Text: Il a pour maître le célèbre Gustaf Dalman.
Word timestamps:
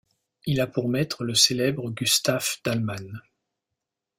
Il 0.47 0.61
a 0.61 0.65
pour 0.65 0.89
maître 0.89 1.23
le 1.23 1.35
célèbre 1.35 1.91
Gustaf 1.91 2.59
Dalman. 2.65 3.19